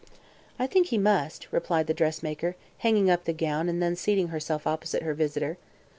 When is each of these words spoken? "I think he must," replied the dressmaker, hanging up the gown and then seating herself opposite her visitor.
"I 0.57 0.65
think 0.65 0.87
he 0.87 0.97
must," 0.97 1.45
replied 1.53 1.85
the 1.85 1.93
dressmaker, 1.93 2.55
hanging 2.79 3.11
up 3.11 3.25
the 3.25 3.33
gown 3.33 3.69
and 3.69 3.83
then 3.83 3.95
seating 3.95 4.29
herself 4.29 4.65
opposite 4.65 5.03
her 5.03 5.13
visitor. 5.13 5.59